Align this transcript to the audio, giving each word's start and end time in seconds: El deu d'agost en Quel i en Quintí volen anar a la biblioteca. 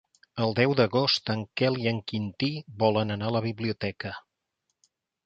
El 0.43 0.53
deu 0.59 0.71
d'agost 0.77 1.29
en 1.33 1.43
Quel 1.61 1.77
i 1.81 1.85
en 1.91 1.99
Quintí 2.13 2.49
volen 2.85 3.17
anar 3.17 3.29
a 3.29 3.35
la 3.37 3.43
biblioteca. 3.47 4.15